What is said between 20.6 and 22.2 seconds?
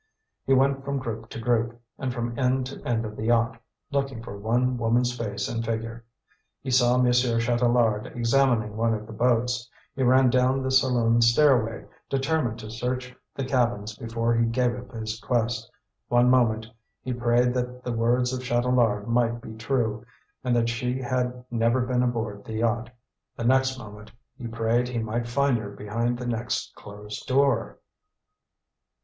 she had never been